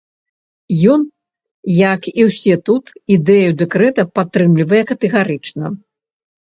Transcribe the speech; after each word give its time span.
Ён, 0.93 1.01
як 1.93 2.01
і 2.19 2.27
ўсе 2.29 2.53
тут, 2.71 2.85
ідэю 3.19 3.49
дэкрэта 3.63 4.01
падтрымлівае 4.19 4.83
катэгарычна! 4.93 5.77